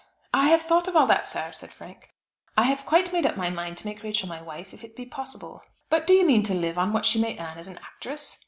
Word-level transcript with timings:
"I 0.33 0.47
have 0.47 0.63
thought 0.63 0.87
of 0.87 0.95
all 0.95 1.05
that, 1.05 1.27
sir," 1.27 1.51
said 1.51 1.71
Frank, 1.71 2.09
"I 2.57 2.63
have 2.63 2.87
quite 2.87 3.13
made 3.13 3.27
up 3.27 3.37
my 3.37 3.51
mind 3.51 3.77
to 3.77 3.85
make 3.85 4.01
Rachel 4.01 4.27
my 4.27 4.41
wife, 4.41 4.73
if 4.73 4.83
it 4.83 4.95
be 4.95 5.05
possible." 5.05 5.61
"Do 6.07 6.13
you 6.15 6.25
mean 6.25 6.41
to 6.45 6.55
live 6.55 6.79
on 6.79 6.91
what 6.91 7.05
she 7.05 7.21
may 7.21 7.37
earn 7.37 7.59
as 7.59 7.67
an 7.67 7.77
actress?" 7.77 8.39